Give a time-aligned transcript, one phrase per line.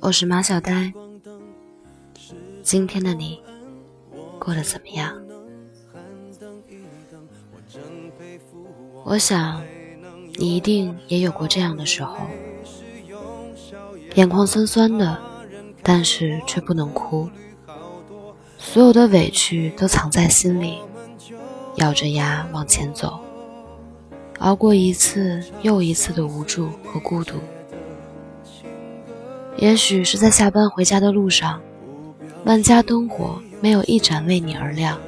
[0.00, 0.92] 我是马小呆。
[2.62, 3.42] 今天的你
[4.38, 5.14] 过得怎么样？
[9.04, 9.62] 我想
[10.34, 12.16] 你一定也有过这样的时候，
[14.14, 15.20] 眼眶酸酸的，
[15.82, 17.28] 但是却不能哭，
[18.58, 20.78] 所有的委屈都藏在心里。
[21.76, 23.20] 咬着牙往前走，
[24.38, 27.34] 熬过一次又一次的无助和孤独。
[29.58, 31.60] 也许是在下班回家的路上，
[32.44, 34.98] 万家灯火没有一盏为你而亮。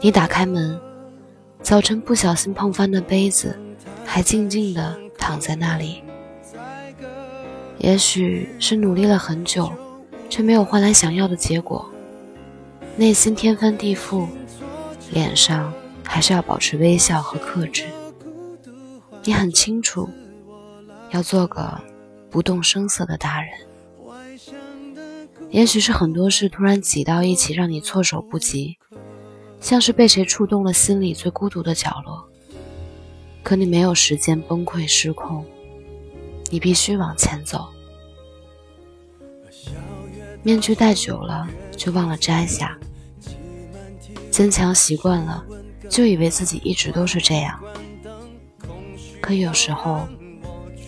[0.00, 0.78] 你打开门，
[1.62, 3.58] 早晨不小心碰翻的杯子，
[4.04, 6.02] 还静静地躺在那里。
[7.78, 9.70] 也许是努力了很久，
[10.28, 11.88] 却没有换来想要的结果，
[12.96, 14.26] 内心天翻地覆。
[15.12, 17.84] 脸上还是要保持微笑和克制。
[19.22, 20.08] 你很清楚，
[21.10, 21.80] 要做个
[22.30, 23.50] 不动声色的大人。
[25.50, 28.78] 也许是很多事突然挤到一起，让你措手不及，
[29.60, 32.28] 像是被谁触动了心里最孤独的角落。
[33.42, 35.46] 可你没有时间崩溃失控，
[36.50, 37.68] 你必须往前走。
[40.42, 42.76] 面具戴久了，就忘了摘下。
[44.30, 45.44] 坚强习惯了，
[45.88, 47.58] 就以为自己一直都是这样。
[49.20, 50.06] 可有时候，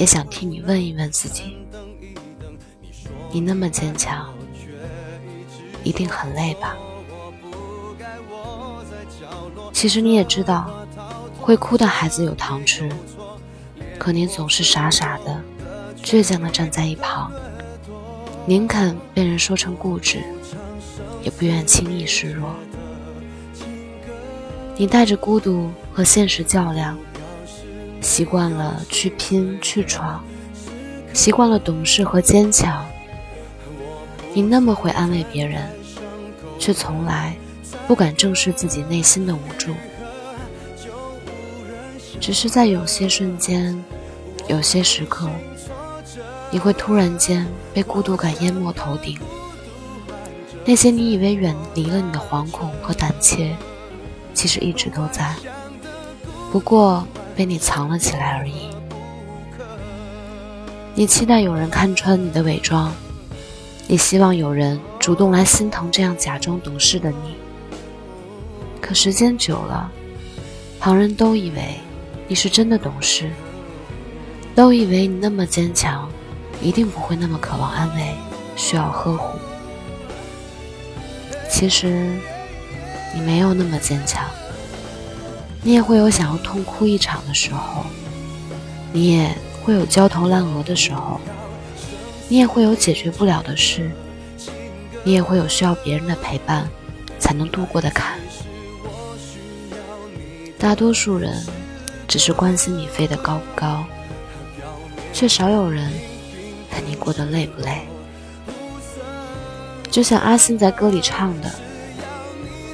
[0.00, 1.58] 也想替你问一问自己：
[3.30, 4.32] 你那么坚强，
[5.84, 6.74] 一定很累吧？
[9.74, 10.70] 其实你也知道，
[11.38, 12.88] 会哭的孩子有糖吃，
[13.98, 15.38] 可你总是傻傻的、
[16.02, 17.30] 倔强的站在一旁，
[18.46, 20.22] 宁肯被人说成固执，
[21.22, 22.56] 也不愿轻易示弱。
[24.78, 26.96] 你带着孤独和现实较量，
[28.00, 30.24] 习惯了去拼去闯，
[31.12, 32.84] 习惯了懂事和坚强。
[34.32, 35.68] 你那么会安慰别人，
[36.58, 37.36] 却从来
[37.86, 39.74] 不敢正视自己内心的无助。
[42.20, 43.82] 只是在有些瞬间，
[44.46, 45.28] 有些时刻，
[46.50, 49.18] 你会突然间被孤独感淹没头顶。
[50.64, 53.56] 那些你以为远离了你的惶恐和胆怯。
[54.32, 55.34] 其实一直都在，
[56.52, 57.04] 不过
[57.40, 58.68] 被你藏了起来而已。
[60.94, 62.92] 你期待有人看穿你的伪装，
[63.86, 67.36] 你希望有人主动来心疼这样假装懂事的你。
[68.78, 69.90] 可时间久了，
[70.78, 71.80] 旁人都以为
[72.28, 73.30] 你是真的懂事，
[74.54, 76.10] 都以为你那么坚强，
[76.60, 78.14] 一定不会那么渴望安慰，
[78.54, 79.38] 需要呵护。
[81.48, 82.06] 其实。
[83.12, 84.24] 你没有那么坚强，
[85.62, 87.84] 你也会有想要痛哭一场的时候，
[88.92, 91.20] 你也会有焦头烂额的时候，
[92.28, 93.90] 你也会有解决不了的事，
[95.04, 96.68] 你也会有需要别人的陪伴
[97.18, 98.18] 才能度过的坎。
[100.58, 101.44] 大多数人
[102.08, 103.84] 只是关心你飞得高不高，
[105.12, 105.92] 却少有人
[106.70, 107.82] 看你过得累不累。
[109.90, 111.50] 就像阿信在歌里唱的。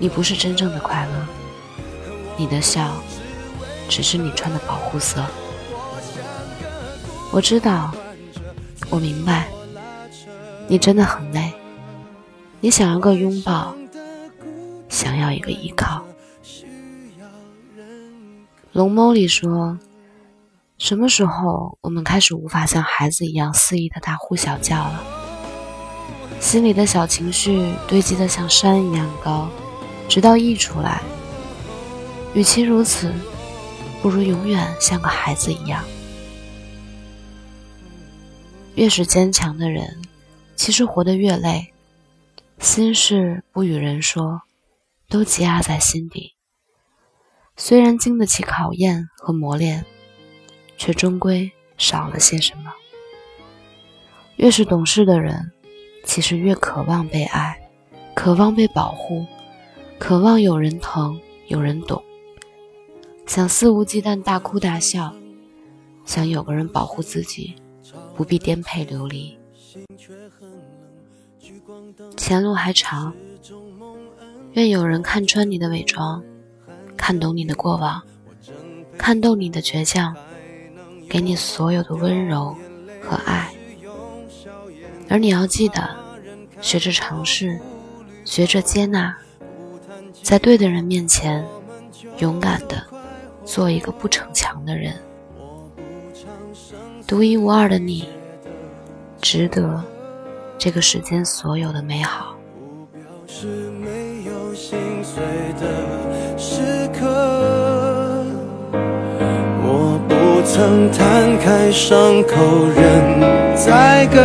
[0.00, 1.26] 你不是真正的快乐，
[2.38, 2.90] 你的笑
[3.88, 5.26] 只是你穿的保护色。
[7.32, 7.92] 我知道，
[8.88, 9.48] 我明白，
[10.66, 11.52] 你真的很累，
[12.60, 13.74] 你想要个拥抱，
[14.88, 16.04] 想要一个依靠。
[18.72, 19.78] 龙猫里说，
[20.78, 25.02] 什么时候我们开始无法像孩子一样肆意的大呼小叫了？
[26.38, 29.48] 心里的小情绪堆积的像山一样高。
[30.08, 31.02] 直到溢出来。
[32.34, 33.12] 与其如此，
[34.00, 35.84] 不如永远像个孩子一样。
[38.74, 40.00] 越是坚强的人，
[40.54, 41.72] 其实活得越累。
[42.60, 44.42] 心事不与人说，
[45.08, 46.34] 都积压在心底。
[47.56, 49.84] 虽然经得起考验和磨练，
[50.76, 52.72] 却终归少了些什么。
[54.36, 55.50] 越是懂事的人，
[56.04, 57.68] 其实越渴望被爱，
[58.14, 59.26] 渴望被保护。
[59.98, 62.04] 渴望有人疼，有人懂，
[63.28, 65.14] 想肆无忌惮大哭大笑，
[66.06, 67.54] 想有个人保护自己，
[68.16, 69.38] 不必颠沛流离。
[72.16, 73.12] 前路还长，
[74.52, 76.24] 愿有人看穿你的伪装，
[76.96, 78.02] 看懂你的过往，
[78.96, 80.16] 看透你的倔强，
[81.06, 82.56] 给你所有的温柔
[83.02, 83.54] 和爱。
[85.10, 85.94] 而你要记得，
[86.62, 87.60] 学着尝试，
[88.24, 89.14] 学着接纳。
[90.22, 91.46] 在对的人面前，
[92.20, 92.82] 勇敢的
[93.48, 94.92] 做一个不逞强的人。
[97.06, 98.06] 独一无二的你，
[99.22, 99.82] 值得
[100.58, 102.36] 这个世间所有的美好。
[109.64, 110.14] 我不
[110.46, 112.36] 曾摊开伤口
[112.76, 114.20] 任宰割，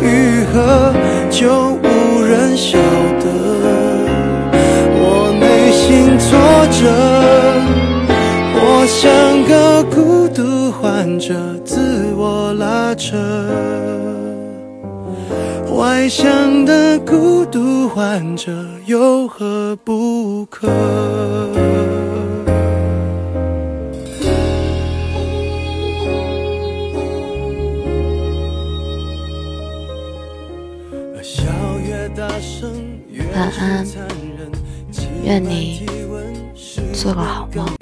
[0.00, 0.94] 愈合
[1.28, 3.26] 就无人晓得。
[4.98, 6.38] 我内心挫
[6.70, 7.15] 折，
[8.86, 11.34] 像个孤独患者，
[11.64, 13.16] 自我拉扯。
[15.74, 18.52] 外向的孤独患者
[18.86, 20.68] 有何不可？
[33.34, 33.86] 晚安，
[35.24, 35.84] 愿你
[36.96, 37.76] 做个好梦。